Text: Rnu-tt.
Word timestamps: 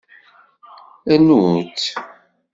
Rnu-tt. 1.19 1.83